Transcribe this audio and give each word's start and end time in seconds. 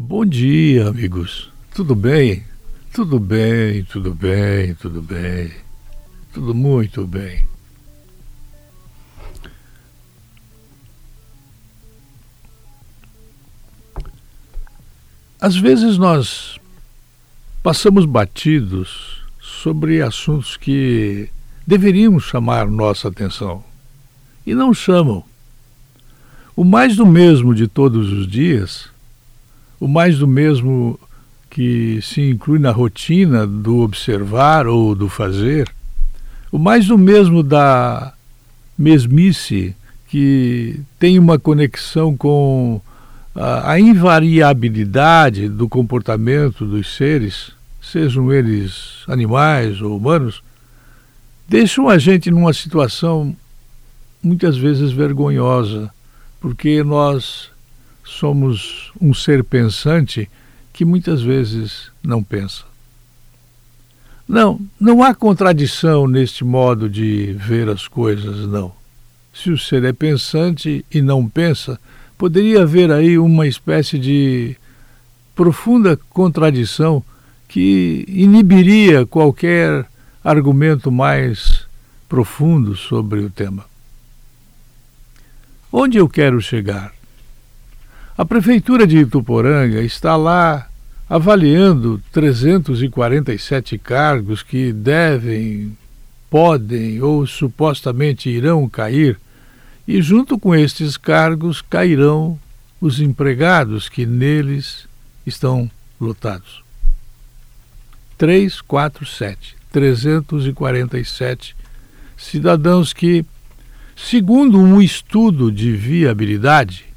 Bom 0.00 0.24
dia, 0.24 0.90
amigos. 0.90 1.50
Tudo 1.74 1.92
bem? 1.92 2.44
Tudo 2.92 3.18
bem, 3.18 3.82
tudo 3.82 4.14
bem, 4.14 4.72
tudo 4.76 5.02
bem. 5.02 5.50
Tudo 6.32 6.54
muito 6.54 7.04
bem. 7.04 7.44
Às 15.40 15.56
vezes 15.56 15.98
nós 15.98 16.60
passamos 17.60 18.04
batidos 18.04 19.24
sobre 19.40 20.00
assuntos 20.00 20.56
que 20.56 21.28
deveriam 21.66 22.20
chamar 22.20 22.68
nossa 22.68 23.08
atenção 23.08 23.64
e 24.46 24.54
não 24.54 24.72
chamam. 24.72 25.24
O 26.54 26.62
mais 26.62 26.94
do 26.94 27.04
mesmo 27.04 27.52
de 27.52 27.66
todos 27.66 28.12
os 28.12 28.28
dias, 28.28 28.96
o 29.80 29.86
mais 29.86 30.18
do 30.18 30.26
mesmo 30.26 30.98
que 31.50 32.00
se 32.02 32.30
inclui 32.30 32.58
na 32.58 32.70
rotina 32.70 33.46
do 33.46 33.78
observar 33.78 34.66
ou 34.66 34.94
do 34.94 35.08
fazer, 35.08 35.68
o 36.50 36.58
mais 36.58 36.86
do 36.86 36.98
mesmo 36.98 37.42
da 37.42 38.12
mesmice 38.76 39.74
que 40.08 40.80
tem 40.98 41.18
uma 41.18 41.38
conexão 41.38 42.16
com 42.16 42.80
a 43.34 43.78
invariabilidade 43.78 45.48
do 45.48 45.68
comportamento 45.68 46.64
dos 46.64 46.96
seres, 46.96 47.52
sejam 47.80 48.32
eles 48.32 49.04
animais 49.06 49.80
ou 49.80 49.96
humanos, 49.96 50.42
deixam 51.48 51.88
a 51.88 51.98
gente 51.98 52.30
numa 52.30 52.52
situação 52.52 53.36
muitas 54.22 54.56
vezes 54.56 54.90
vergonhosa, 54.90 55.90
porque 56.40 56.82
nós 56.82 57.50
somos 58.08 58.90
um 59.00 59.12
ser 59.12 59.44
pensante 59.44 60.28
que 60.72 60.84
muitas 60.84 61.22
vezes 61.22 61.92
não 62.02 62.22
pensa. 62.22 62.64
Não, 64.26 64.60
não 64.80 65.02
há 65.02 65.14
contradição 65.14 66.06
neste 66.06 66.44
modo 66.44 66.88
de 66.88 67.32
ver 67.34 67.68
as 67.68 67.86
coisas, 67.86 68.46
não. 68.46 68.72
Se 69.32 69.50
o 69.50 69.58
ser 69.58 69.84
é 69.84 69.92
pensante 69.92 70.84
e 70.90 71.00
não 71.00 71.28
pensa, 71.28 71.78
poderia 72.16 72.62
haver 72.62 72.90
aí 72.90 73.18
uma 73.18 73.46
espécie 73.46 73.98
de 73.98 74.56
profunda 75.34 75.96
contradição 76.10 77.02
que 77.46 78.04
inibiria 78.08 79.06
qualquer 79.06 79.86
argumento 80.24 80.90
mais 80.90 81.66
profundo 82.08 82.74
sobre 82.74 83.20
o 83.20 83.30
tema. 83.30 83.64
Onde 85.70 85.98
eu 85.98 86.08
quero 86.08 86.40
chegar? 86.40 86.97
A 88.18 88.24
Prefeitura 88.24 88.84
de 88.84 88.98
Ituporanga 88.98 89.80
está 89.80 90.16
lá 90.16 90.68
avaliando 91.08 92.02
347 92.10 93.78
cargos 93.78 94.42
que 94.42 94.72
devem, 94.72 95.78
podem 96.28 97.00
ou 97.00 97.24
supostamente 97.28 98.28
irão 98.28 98.68
cair 98.68 99.20
e 99.86 100.02
junto 100.02 100.36
com 100.36 100.52
estes 100.52 100.96
cargos 100.96 101.62
cairão 101.62 102.36
os 102.80 102.98
empregados 102.98 103.88
que 103.88 104.04
neles 104.04 104.88
estão 105.24 105.70
lotados. 106.00 106.64
3, 108.18 108.60
4, 108.62 109.06
7. 109.06 109.56
347 109.70 111.54
cidadãos 112.16 112.92
que, 112.92 113.24
segundo 113.94 114.58
um 114.58 114.82
estudo 114.82 115.52
de 115.52 115.70
viabilidade, 115.70 116.87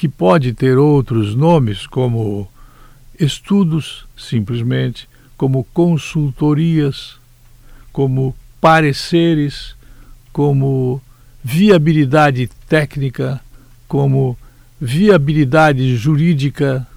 que 0.00 0.08
pode 0.08 0.54
ter 0.54 0.78
outros 0.78 1.34
nomes 1.34 1.86
como 1.86 2.48
estudos, 3.18 4.06
simplesmente, 4.16 5.06
como 5.36 5.62
consultorias, 5.74 7.16
como 7.92 8.34
pareceres, 8.62 9.76
como 10.32 11.02
viabilidade 11.44 12.48
técnica, 12.66 13.42
como 13.86 14.38
viabilidade 14.80 15.94
jurídica. 15.98 16.88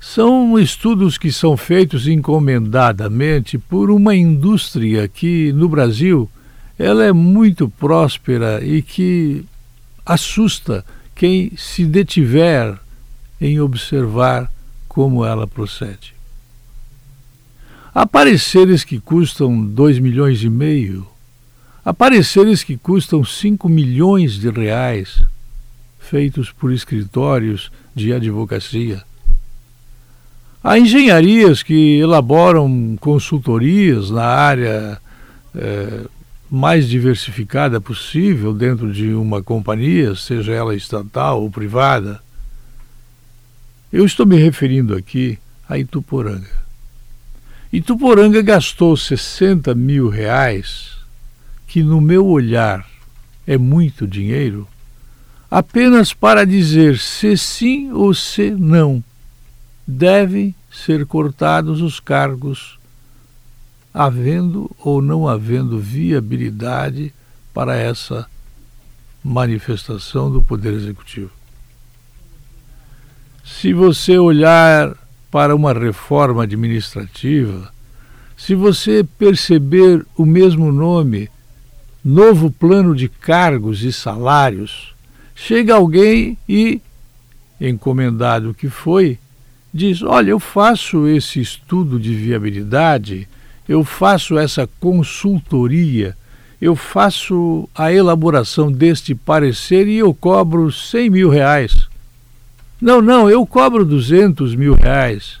São 0.00 0.58
estudos 0.58 1.18
que 1.18 1.30
são 1.30 1.54
feitos 1.54 2.08
encomendadamente 2.08 3.58
por 3.58 3.90
uma 3.90 4.14
indústria 4.14 5.06
que, 5.06 5.52
no 5.52 5.68
Brasil, 5.68 6.30
ela 6.78 7.04
é 7.04 7.12
muito 7.12 7.68
próspera 7.68 8.64
e 8.64 8.80
que 8.80 9.44
assusta 10.06 10.82
quem 11.14 11.52
se 11.56 11.84
detiver 11.84 12.78
em 13.40 13.60
observar 13.60 14.50
como 14.88 15.24
ela 15.24 15.46
procede. 15.46 16.14
Há 17.94 18.06
pareceres 18.06 18.82
que 18.84 18.98
custam 18.98 19.64
dois 19.64 19.98
milhões 19.98 20.42
e 20.42 20.50
meio, 20.50 21.06
Apareceres 21.84 22.64
que 22.64 22.78
custam 22.78 23.22
5 23.22 23.68
milhões 23.68 24.38
de 24.38 24.48
reais, 24.48 25.22
feitos 25.98 26.50
por 26.50 26.72
escritórios 26.72 27.70
de 27.94 28.10
advocacia. 28.10 29.02
Há 30.62 30.78
engenharias 30.78 31.62
que 31.62 31.98
elaboram 31.98 32.96
consultorias 32.98 34.08
na 34.08 34.24
área 34.24 34.98
é, 35.54 36.06
mais 36.54 36.88
diversificada 36.88 37.80
possível 37.80 38.54
dentro 38.54 38.92
de 38.92 39.12
uma 39.12 39.42
companhia, 39.42 40.14
seja 40.14 40.52
ela 40.52 40.74
estatal 40.74 41.42
ou 41.42 41.50
privada. 41.50 42.22
Eu 43.92 44.06
estou 44.06 44.24
me 44.24 44.36
referindo 44.36 44.94
aqui 44.94 45.38
a 45.68 45.76
Ituporanga. 45.76 46.64
Ituporanga 47.72 48.40
gastou 48.40 48.96
60 48.96 49.74
mil 49.74 50.08
reais 50.08 50.92
que 51.66 51.82
no 51.82 52.00
meu 52.00 52.24
olhar 52.24 52.86
é 53.44 53.58
muito 53.58 54.06
dinheiro, 54.06 54.68
apenas 55.50 56.14
para 56.14 56.46
dizer 56.46 56.98
se 56.98 57.36
sim 57.36 57.90
ou 57.90 58.14
se 58.14 58.52
não, 58.52 59.02
devem 59.84 60.54
ser 60.70 61.04
cortados 61.04 61.80
os 61.80 61.98
cargos, 61.98 62.78
havendo 63.94 64.68
ou 64.78 65.00
não 65.00 65.28
havendo 65.28 65.78
viabilidade 65.78 67.14
para 67.54 67.76
essa 67.76 68.26
manifestação 69.22 70.30
do 70.30 70.42
Poder 70.42 70.74
Executivo. 70.74 71.30
Se 73.44 73.72
você 73.72 74.18
olhar 74.18 74.96
para 75.30 75.54
uma 75.54 75.72
reforma 75.72 76.42
administrativa, 76.42 77.72
se 78.36 78.54
você 78.54 79.04
perceber 79.16 80.04
o 80.16 80.26
mesmo 80.26 80.72
nome 80.72 81.30
novo 82.04 82.50
plano 82.50 82.94
de 82.94 83.08
cargos 83.08 83.82
e 83.82 83.92
salários, 83.92 84.94
chega 85.34 85.74
alguém 85.74 86.36
e, 86.48 86.80
encomendado 87.60 88.52
que 88.52 88.68
foi, 88.68 89.18
diz: 89.72 90.02
Olha, 90.02 90.30
eu 90.30 90.40
faço 90.40 91.06
esse 91.08 91.40
estudo 91.40 91.98
de 91.98 92.14
viabilidade, 92.14 93.26
eu 93.68 93.84
faço 93.84 94.38
essa 94.38 94.68
consultoria, 94.80 96.16
eu 96.60 96.76
faço 96.76 97.68
a 97.74 97.92
elaboração 97.92 98.70
deste 98.70 99.14
parecer 99.14 99.88
e 99.88 99.96
eu 99.96 100.14
cobro 100.14 100.70
100 100.70 101.10
mil 101.10 101.28
reais. 101.28 101.88
Não, 102.80 103.00
não, 103.00 103.30
eu 103.30 103.46
cobro 103.46 103.84
200 103.84 104.54
mil 104.54 104.74
reais. 104.74 105.38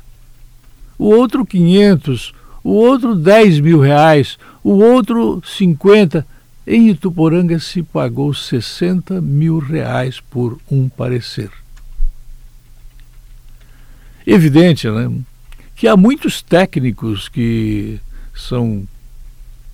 O 0.98 1.06
outro 1.06 1.44
500, 1.44 2.32
o 2.62 2.70
outro 2.70 3.14
10 3.14 3.60
mil 3.60 3.80
reais, 3.80 4.38
o 4.62 4.70
outro 4.72 5.42
50. 5.44 6.26
Em 6.66 6.88
Ituporanga 6.88 7.58
se 7.58 7.82
pagou 7.82 8.32
60 8.32 9.20
mil 9.20 9.58
reais 9.58 10.20
por 10.20 10.58
um 10.70 10.88
parecer. 10.88 11.50
Evidente, 14.26 14.88
né? 14.88 15.10
Que 15.76 15.86
há 15.86 15.96
muitos 15.96 16.40
técnicos 16.40 17.28
que 17.28 18.00
são 18.34 18.86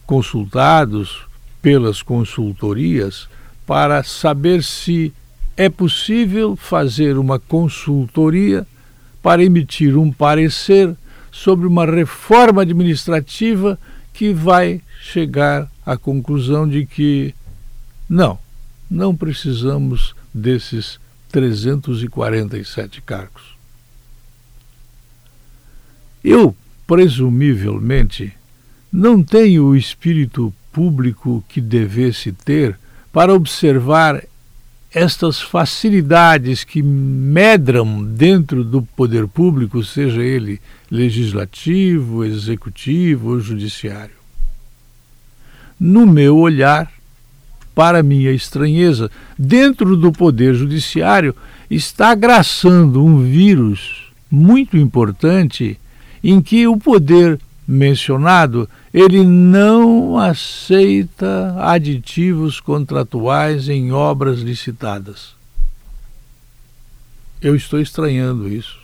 consultados 0.07 1.27
pelas 1.63 2.03
consultorias 2.03 3.29
para 3.67 4.03
saber 4.03 4.63
se 4.63 5.13
é 5.57 5.69
possível 5.69 6.57
fazer 6.57 7.19
uma 7.19 7.39
consultoria 7.39 8.67
para 9.23 9.45
emitir 9.45 9.97
um 9.97 10.11
parecer 10.11 10.97
sobre 11.31 11.67
uma 11.67 11.85
reforma 11.85 12.63
administrativa 12.63 13.79
que 14.13 14.33
vai 14.33 14.81
chegar 15.01 15.71
à 15.85 15.97
conclusão 15.97 16.69
de 16.69 16.87
que 16.87 17.35
não, 18.09 18.39
não 18.91 19.15
precisamos 19.15 20.15
desses 20.35 20.99
347 21.31 23.01
cargos. 23.03 23.57
Eu, 26.25 26.55
presumivelmente, 26.87 28.35
não 28.93 29.23
tenho 29.23 29.65
o 29.65 29.77
espírito 29.77 30.53
público 30.73 31.45
que 31.49 31.61
devesse 31.61 32.33
ter 32.33 32.79
para 33.13 33.35
observar 33.35 34.23
estas 34.93 35.41
facilidades 35.41 36.65
que 36.65 36.83
medram 36.83 38.03
dentro 38.03 38.65
do 38.65 38.83
poder 38.83 39.29
público, 39.29 39.85
seja 39.85 40.21
ele 40.21 40.61
legislativo, 40.91 42.25
executivo 42.25 43.31
ou 43.31 43.41
judiciário. 43.41 44.15
No 45.79 46.07
meu 46.07 46.37
olhar, 46.37 46.91
para 47.75 48.03
minha 48.03 48.33
estranheza, 48.33 49.11
dentro 49.39 49.97
do 49.97 50.11
poder 50.11 50.55
judiciário 50.55 51.35
está 51.71 52.11
agraçando 52.11 53.05
um 53.05 53.23
vírus 53.23 54.11
muito 54.31 54.77
importante 54.77 55.79
em 56.23 56.41
que 56.43 56.67
o 56.67 56.77
poder 56.77 57.39
mencionado, 57.71 58.69
ele 58.93 59.25
não 59.25 60.19
aceita 60.19 61.55
aditivos 61.57 62.59
contratuais 62.59 63.69
em 63.69 63.93
obras 63.93 64.41
licitadas. 64.41 65.37
Eu 67.41 67.55
estou 67.55 67.81
estranhando 67.81 68.49
isso. 68.49 68.81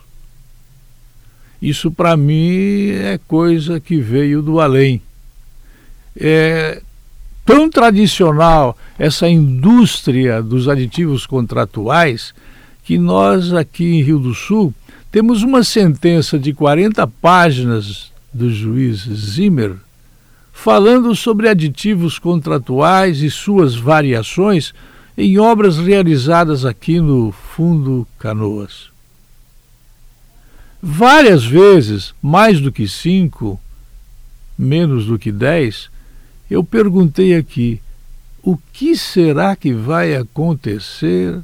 Isso 1.61 1.91
para 1.91 2.15
mim 2.15 2.91
é 2.91 3.19
coisa 3.27 3.77
que 3.77 3.99
veio 3.99 4.41
do 4.41 4.61
além. 4.61 5.01
É 6.15 6.81
tão 7.45 7.69
tradicional 7.69 8.77
essa 8.97 9.27
indústria 9.27 10.41
dos 10.41 10.69
aditivos 10.69 11.25
contratuais 11.25 12.33
que 12.85 12.97
nós 12.97 13.51
aqui 13.51 13.83
em 13.83 14.01
Rio 14.01 14.17
do 14.17 14.33
Sul 14.33 14.73
temos 15.11 15.43
uma 15.43 15.61
sentença 15.61 16.39
de 16.39 16.53
40 16.53 17.05
páginas 17.05 18.15
do 18.37 18.51
juiz 18.51 18.99
Zimmer, 18.99 19.75
falando 20.53 21.15
sobre 21.15 21.49
aditivos 21.49 22.19
contratuais 22.19 23.21
e 23.21 23.31
suas 23.31 23.75
variações 23.75 24.73
em 25.17 25.39
obras 25.39 25.77
realizadas 25.77 26.63
aqui 26.63 27.01
no 27.01 27.31
Fundo 27.31 28.07
Canoas. 28.19 28.91
Várias 30.81 31.43
vezes, 31.43 32.13
mais 32.21 32.61
do 32.61 32.71
que 32.71 32.87
cinco, 32.87 33.59
menos 34.55 35.07
do 35.07 35.17
que 35.17 35.31
dez, 35.31 35.89
eu 36.49 36.63
perguntei 36.63 37.35
aqui: 37.35 37.81
o 38.43 38.57
que 38.71 38.95
será 38.95 39.55
que 39.55 39.73
vai 39.73 40.15
acontecer 40.15 41.41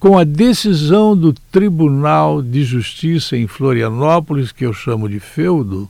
com 0.00 0.18
a 0.18 0.24
decisão 0.24 1.16
do 1.16 1.32
Tribunal 1.32 2.42
de 2.42 2.64
Justiça 2.64 3.36
em 3.36 3.46
Florianópolis, 3.46 4.50
que 4.50 4.66
eu 4.66 4.72
chamo 4.72 5.08
de 5.08 5.20
feudo? 5.20 5.88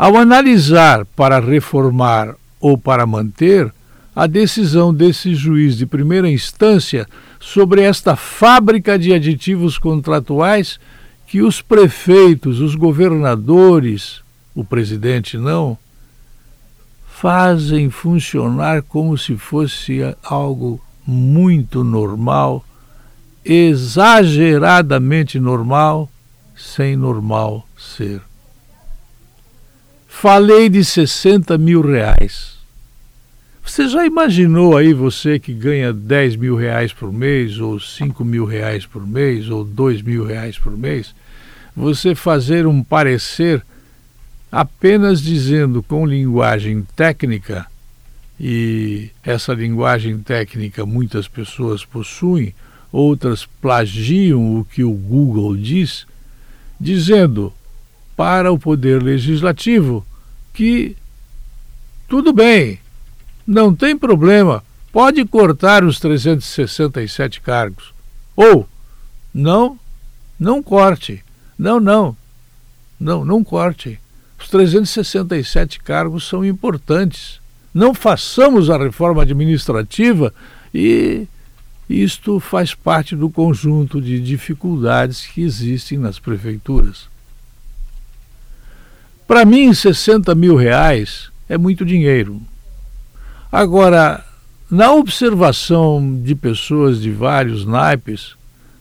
Ao 0.00 0.16
analisar 0.16 1.04
para 1.04 1.38
reformar 1.38 2.34
ou 2.58 2.78
para 2.78 3.04
manter, 3.04 3.70
a 4.16 4.26
decisão 4.26 4.94
desse 4.94 5.34
juiz 5.34 5.76
de 5.76 5.84
primeira 5.84 6.26
instância 6.26 7.06
sobre 7.38 7.82
esta 7.82 8.16
fábrica 8.16 8.98
de 8.98 9.12
aditivos 9.12 9.76
contratuais 9.76 10.80
que 11.26 11.42
os 11.42 11.60
prefeitos, 11.60 12.60
os 12.60 12.74
governadores, 12.74 14.22
o 14.54 14.64
presidente 14.64 15.36
não, 15.36 15.76
fazem 17.06 17.90
funcionar 17.90 18.80
como 18.80 19.18
se 19.18 19.36
fosse 19.36 20.00
algo 20.22 20.80
muito 21.06 21.84
normal, 21.84 22.64
exageradamente 23.44 25.38
normal, 25.38 26.08
sem 26.56 26.96
normal 26.96 27.68
ser. 27.76 28.29
Falei 30.12 30.68
de 30.68 30.84
60 30.84 31.56
mil 31.56 31.80
reais. 31.80 32.58
Você 33.64 33.88
já 33.88 34.04
imaginou 34.04 34.76
aí 34.76 34.92
você 34.92 35.38
que 35.38 35.54
ganha 35.54 35.94
10 35.94 36.36
mil 36.36 36.56
reais 36.56 36.92
por 36.92 37.10
mês, 37.10 37.58
ou 37.58 37.80
5 37.80 38.22
mil 38.22 38.44
reais 38.44 38.84
por 38.84 39.06
mês, 39.06 39.48
ou 39.48 39.64
2 39.64 40.02
mil 40.02 40.26
reais 40.26 40.58
por 40.58 40.76
mês, 40.76 41.14
você 41.74 42.14
fazer 42.14 42.66
um 42.66 42.82
parecer 42.82 43.64
apenas 44.52 45.22
dizendo 45.22 45.82
com 45.82 46.04
linguagem 46.04 46.86
técnica, 46.94 47.64
e 48.38 49.08
essa 49.24 49.54
linguagem 49.54 50.18
técnica 50.18 50.84
muitas 50.84 51.28
pessoas 51.28 51.82
possuem, 51.82 52.52
outras 52.92 53.46
plagiam 53.46 54.58
o 54.58 54.66
que 54.66 54.84
o 54.84 54.92
Google 54.92 55.56
diz, 55.56 56.06
dizendo 56.78 57.54
para 58.20 58.52
o 58.52 58.58
Poder 58.58 59.02
Legislativo 59.02 60.04
que 60.52 60.94
tudo 62.06 62.34
bem, 62.34 62.78
não 63.46 63.74
tem 63.74 63.96
problema, 63.96 64.62
pode 64.92 65.24
cortar 65.24 65.82
os 65.84 65.98
367 65.98 67.40
cargos. 67.40 67.94
Ou, 68.36 68.68
não, 69.32 69.78
não 70.38 70.62
corte. 70.62 71.24
Não, 71.58 71.80
não, 71.80 72.14
não, 73.00 73.24
não 73.24 73.42
corte. 73.42 73.98
Os 74.38 74.50
367 74.50 75.80
cargos 75.80 76.28
são 76.28 76.44
importantes. 76.44 77.40
Não 77.72 77.94
façamos 77.94 78.68
a 78.68 78.76
reforma 78.76 79.22
administrativa 79.22 80.34
e 80.74 81.26
isto 81.88 82.38
faz 82.38 82.74
parte 82.74 83.16
do 83.16 83.30
conjunto 83.30 83.98
de 83.98 84.20
dificuldades 84.20 85.24
que 85.24 85.40
existem 85.40 85.96
nas 85.96 86.18
prefeituras. 86.18 87.08
Para 89.30 89.44
mim, 89.44 89.72
60 89.72 90.34
mil 90.34 90.56
reais 90.56 91.30
é 91.48 91.56
muito 91.56 91.84
dinheiro. 91.84 92.42
Agora, 93.52 94.26
na 94.68 94.92
observação 94.92 96.20
de 96.20 96.34
pessoas 96.34 97.00
de 97.00 97.12
vários 97.12 97.64
naipes, 97.64 98.34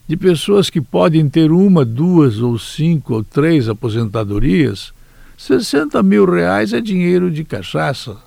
de 0.07 0.17
pessoas 0.17 0.67
que 0.67 0.81
podem 0.81 1.29
ter 1.29 1.51
uma, 1.51 1.85
duas 1.85 2.39
ou 2.39 2.57
cinco 2.57 3.13
ou 3.13 3.23
três 3.23 3.69
aposentadorias, 3.69 4.91
60 5.37 6.01
mil 6.01 6.25
reais 6.25 6.73
é 6.73 6.81
dinheiro 6.81 7.29
de 7.29 7.43
cachaça. 7.43 8.17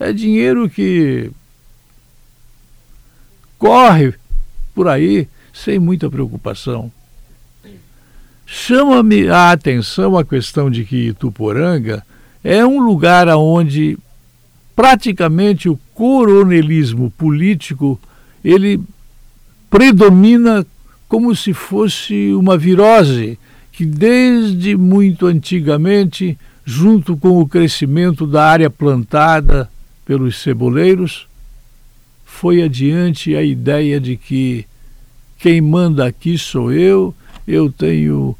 É 0.00 0.12
dinheiro 0.12 0.68
que 0.68 1.30
corre 3.56 4.12
por 4.74 4.88
aí 4.88 5.28
sem 5.52 5.78
muita 5.78 6.10
preocupação. 6.10 6.90
Chama-me 8.46 9.28
a 9.28 9.50
atenção 9.50 10.16
a 10.16 10.24
questão 10.24 10.70
de 10.70 10.84
que 10.84 11.08
Ituporanga 11.08 12.06
é 12.44 12.64
um 12.64 12.80
lugar 12.80 13.26
onde 13.28 13.98
praticamente 14.76 15.68
o 15.68 15.76
coronelismo 15.92 17.10
político 17.10 18.00
ele 18.44 18.80
predomina 19.68 20.64
como 21.08 21.34
se 21.34 21.52
fosse 21.52 22.32
uma 22.34 22.56
virose 22.56 23.36
que 23.72 23.84
desde 23.84 24.76
muito 24.76 25.26
antigamente, 25.26 26.38
junto 26.64 27.16
com 27.16 27.40
o 27.40 27.48
crescimento 27.48 28.26
da 28.26 28.44
área 28.44 28.70
plantada 28.70 29.68
pelos 30.04 30.40
ceboleiros, 30.40 31.26
foi 32.24 32.62
adiante 32.62 33.34
a 33.34 33.42
ideia 33.42 34.00
de 34.00 34.16
que 34.16 34.64
quem 35.36 35.60
manda 35.60 36.06
aqui 36.06 36.38
sou 36.38 36.72
eu 36.72 37.12
eu 37.46 37.70
tenho 37.70 38.36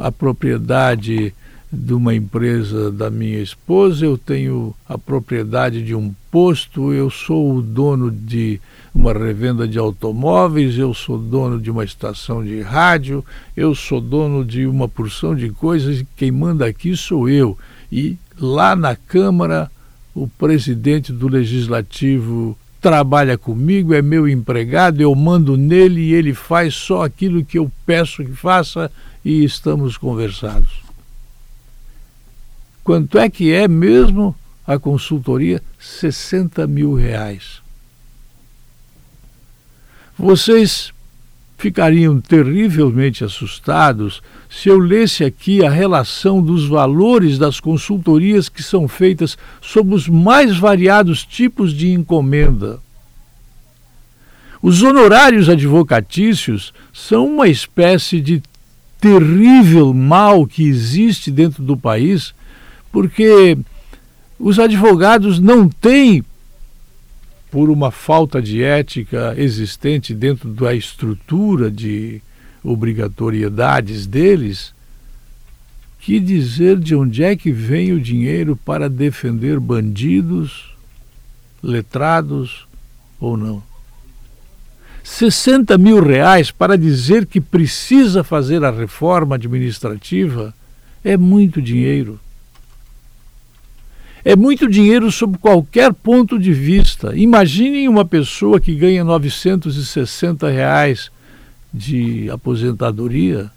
a 0.00 0.10
propriedade 0.10 1.32
de 1.72 1.94
uma 1.94 2.14
empresa 2.14 2.90
da 2.90 3.08
minha 3.08 3.38
esposa, 3.38 4.04
eu 4.04 4.18
tenho 4.18 4.74
a 4.88 4.98
propriedade 4.98 5.82
de 5.82 5.94
um 5.94 6.12
posto, 6.30 6.92
eu 6.92 7.08
sou 7.08 7.56
o 7.56 7.62
dono 7.62 8.10
de 8.10 8.60
uma 8.92 9.12
revenda 9.12 9.68
de 9.68 9.78
automóveis, 9.78 10.76
eu 10.76 10.92
sou 10.92 11.16
dono 11.16 11.60
de 11.60 11.70
uma 11.70 11.84
estação 11.84 12.44
de 12.44 12.60
rádio, 12.60 13.24
eu 13.56 13.72
sou 13.72 14.00
dono 14.00 14.44
de 14.44 14.66
uma 14.66 14.88
porção 14.88 15.34
de 15.36 15.50
coisas, 15.50 16.00
e 16.00 16.06
quem 16.16 16.32
manda 16.32 16.66
aqui 16.66 16.96
sou 16.96 17.28
eu. 17.28 17.56
E 17.92 18.16
lá 18.40 18.74
na 18.74 18.96
Câmara, 18.96 19.70
o 20.12 20.26
presidente 20.26 21.12
do 21.12 21.28
Legislativo 21.28 22.58
trabalha 22.80 23.38
comigo, 23.38 23.94
é 23.94 24.02
meu 24.02 24.26
empregado, 24.26 25.00
eu 25.00 25.14
mando 25.14 25.56
nele 25.56 26.00
e 26.00 26.14
ele 26.14 26.34
faz 26.34 26.74
só 26.74 27.04
aquilo 27.04 27.44
que 27.44 27.58
eu 27.58 27.70
peço 27.86 28.24
que 28.24 28.32
faça 28.32 28.90
e 29.24 29.44
estamos 29.44 29.96
conversados. 29.96 30.82
Quanto 32.82 33.18
é 33.18 33.28
que 33.28 33.52
é 33.52 33.68
mesmo 33.68 34.34
a 34.66 34.78
consultoria? 34.78 35.62
60 35.78 36.66
mil 36.66 36.94
reais. 36.94 37.60
Vocês 40.18 40.92
ficariam 41.60 42.20
terrivelmente 42.20 43.22
assustados 43.22 44.22
se 44.48 44.68
eu 44.68 44.78
lesse 44.78 45.24
aqui 45.24 45.64
a 45.64 45.70
relação 45.70 46.42
dos 46.42 46.66
valores 46.66 47.38
das 47.38 47.60
consultorias 47.60 48.48
que 48.48 48.62
são 48.62 48.88
feitas 48.88 49.36
sob 49.60 49.94
os 49.94 50.08
mais 50.08 50.56
variados 50.56 51.24
tipos 51.24 51.74
de 51.74 51.90
encomenda. 51.90 52.80
Os 54.62 54.82
honorários 54.82 55.48
advocatícios 55.48 56.72
são 56.92 57.26
uma 57.26 57.48
espécie 57.48 58.20
de 58.20 58.42
terrível 59.00 59.94
mal 59.94 60.46
que 60.46 60.62
existe 60.68 61.30
dentro 61.30 61.62
do 61.62 61.76
país, 61.76 62.34
porque 62.92 63.56
os 64.38 64.58
advogados 64.58 65.38
não 65.38 65.68
têm 65.68 66.24
por 67.50 67.68
uma 67.68 67.90
falta 67.90 68.40
de 68.40 68.62
ética 68.62 69.34
existente 69.36 70.14
dentro 70.14 70.50
da 70.50 70.74
estrutura 70.74 71.70
de 71.70 72.22
obrigatoriedades 72.62 74.06
deles, 74.06 74.72
que 75.98 76.20
dizer 76.20 76.78
de 76.78 76.94
onde 76.94 77.22
é 77.22 77.34
que 77.34 77.50
vem 77.50 77.92
o 77.92 78.00
dinheiro 78.00 78.56
para 78.56 78.88
defender 78.88 79.58
bandidos, 79.58 80.74
letrados 81.62 82.66
ou 83.18 83.36
não? 83.36 83.69
60 85.02 85.76
mil 85.78 86.02
reais 86.02 86.50
para 86.50 86.76
dizer 86.76 87.26
que 87.26 87.40
precisa 87.40 88.22
fazer 88.22 88.64
a 88.64 88.70
reforma 88.70 89.34
administrativa 89.34 90.54
é 91.02 91.16
muito 91.16 91.60
dinheiro. 91.60 92.20
É 94.22 94.36
muito 94.36 94.68
dinheiro 94.68 95.10
sob 95.10 95.38
qualquer 95.38 95.94
ponto 95.94 96.38
de 96.38 96.52
vista. 96.52 97.16
Imaginem 97.16 97.88
uma 97.88 98.04
pessoa 98.04 98.60
que 98.60 98.74
ganha 98.74 99.02
960 99.02 100.50
reais 100.50 101.10
de 101.72 102.28
aposentadoria, 102.30 103.50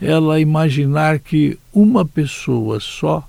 ela 0.00 0.38
imaginar 0.38 1.18
que 1.18 1.58
uma 1.72 2.04
pessoa 2.04 2.78
só, 2.78 3.26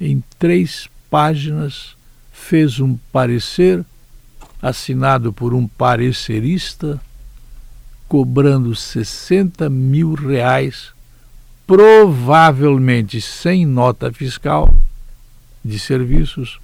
em 0.00 0.22
três 0.38 0.88
páginas, 1.10 1.94
fez 2.32 2.80
um 2.80 2.96
parecer 3.12 3.84
assinado 4.64 5.30
por 5.30 5.52
um 5.52 5.68
parecerista, 5.68 6.98
cobrando 8.08 8.74
60 8.74 9.68
mil 9.68 10.14
reais, 10.14 10.88
provavelmente 11.66 13.20
sem 13.20 13.66
nota 13.66 14.10
fiscal 14.10 14.74
de 15.62 15.78
serviços, 15.78 16.58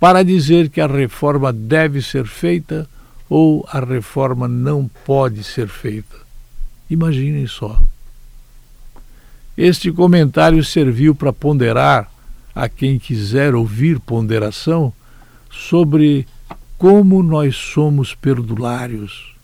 para 0.00 0.22
dizer 0.22 0.70
que 0.70 0.80
a 0.80 0.86
reforma 0.86 1.52
deve 1.52 2.00
ser 2.00 2.24
feita 2.24 2.88
ou 3.28 3.68
a 3.70 3.78
reforma 3.78 4.48
não 4.48 4.88
pode 5.04 5.44
ser 5.44 5.68
feita. 5.68 6.16
Imaginem 6.88 7.46
só. 7.46 7.78
Este 9.54 9.92
comentário 9.92 10.64
serviu 10.64 11.14
para 11.14 11.32
ponderar 11.32 12.10
a 12.54 12.70
quem 12.70 12.98
quiser 12.98 13.54
ouvir 13.54 14.00
ponderação 14.00 14.90
sobre 15.50 16.26
como 16.84 17.22
nós 17.22 17.56
somos 17.56 18.14
perdulários. 18.14 19.34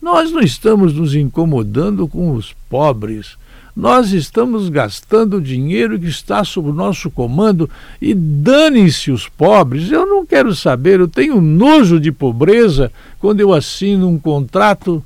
Nós 0.00 0.32
não 0.32 0.40
estamos 0.40 0.94
nos 0.94 1.14
incomodando 1.14 2.08
com 2.08 2.32
os 2.32 2.54
pobres. 2.70 3.36
Nós 3.76 4.12
estamos 4.12 4.70
gastando 4.70 5.42
dinheiro 5.42 6.00
que 6.00 6.06
está 6.06 6.42
sob 6.44 6.70
o 6.70 6.72
nosso 6.72 7.10
comando 7.10 7.68
e 8.00 8.14
dane-se 8.14 9.10
os 9.10 9.28
pobres. 9.28 9.92
Eu 9.92 10.06
não 10.06 10.24
quero 10.24 10.54
saber, 10.54 11.00
eu 11.00 11.06
tenho 11.06 11.38
nojo 11.38 12.00
de 12.00 12.10
pobreza 12.10 12.90
quando 13.18 13.40
eu 13.40 13.52
assino 13.52 14.08
um 14.08 14.18
contrato 14.18 15.04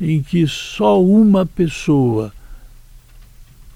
em 0.00 0.20
que 0.20 0.48
só 0.48 1.00
uma 1.00 1.46
pessoa 1.46 2.32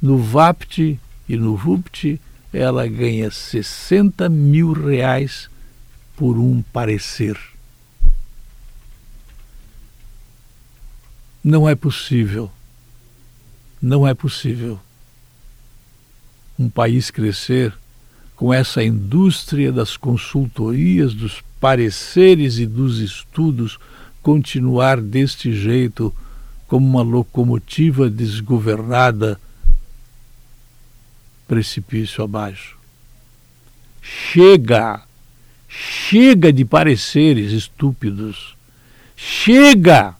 no 0.03 0.19
VAPT 0.19 0.99
e 1.29 1.37
no 1.37 1.55
VUPT 1.55 2.21
ela 2.53 2.85
ganha 2.89 3.31
60 3.31 4.29
mil 4.29 4.73
reais 4.73 5.49
por 6.19 6.37
um 6.37 6.61
parecer. 6.73 7.39
Não 11.45 11.69
é 11.69 11.77
possível. 11.77 12.51
Não 13.81 14.05
é 14.05 14.13
possível 14.15 14.81
um 16.59 16.69
país 16.69 17.09
crescer 17.09 17.73
com 18.35 18.53
essa 18.53 18.83
indústria 18.83 19.71
das 19.71 19.97
consultorias, 19.97 21.15
dos 21.15 21.41
pareceres 21.61 22.59
e 22.59 22.67
dos 22.67 22.99
estudos 22.99 23.79
continuar 24.21 25.01
deste 25.01 25.53
jeito 25.53 26.13
como 26.67 26.85
uma 26.85 27.03
locomotiva 27.03 28.11
desgovernada 28.11 29.41
precipício 31.47 32.25
abaixo. 32.25 32.77
Chega! 34.03 35.08
Chega 35.69 36.53
de 36.53 36.65
pareceres 36.65 37.53
estúpidos. 37.53 38.57
Chega 39.15 40.17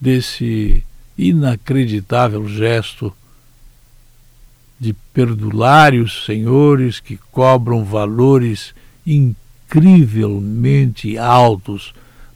desse 0.00 0.84
inacreditável 1.18 2.46
gesto 2.46 3.12
de 4.78 4.92
perdulários 5.12 6.24
senhores 6.24 7.00
que 7.00 7.16
cobram 7.32 7.84
valores 7.84 8.72
incrivelmente 9.06 11.18
altos 11.18 11.92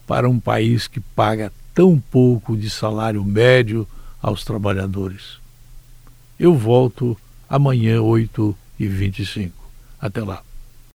para 0.07 0.27
um 0.27 0.39
país 0.39 0.87
que 0.87 0.99
paga 0.99 1.53
tão 1.73 1.97
pouco 1.99 2.57
de 2.57 2.69
salário 2.69 3.23
médio 3.23 3.87
aos 4.21 4.43
trabalhadores. 4.43 5.39
Eu 6.39 6.55
volto 6.55 7.17
amanhã, 7.47 8.01
8 8.01 8.57
e 8.79 8.87
25. 8.87 9.53
Até 9.99 10.23
lá. 10.23 10.41